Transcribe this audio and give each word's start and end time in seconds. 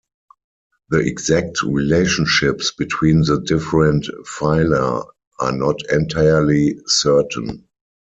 The 0.89 0.97
exact 0.97 1.61
relationships 1.61 2.71
between 2.71 3.19
the 3.21 3.39
different 3.41 4.07
phyla 4.25 5.05
are 5.39 5.51
not 5.51 5.79
entirely 5.91 6.79
certain. 6.87 7.67